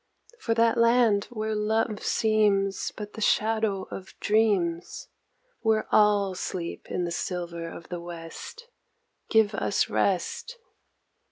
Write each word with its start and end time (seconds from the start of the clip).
For 0.39 0.55
that 0.55 0.79
land 0.79 1.25
where 1.25 1.53
love 1.53 2.03
seems 2.03 2.89
But 2.97 3.13
the 3.13 3.21
shadow 3.21 3.83
of 3.91 4.19
dreams, 4.19 5.09
Where 5.59 5.85
all 5.91 6.33
sleep 6.33 6.87
in 6.89 7.03
the 7.03 7.11
silver 7.11 7.69
of 7.69 7.89
the 7.89 8.01
West, 8.01 8.65
give 9.29 9.53
us 9.53 9.91
rest. 9.91 10.57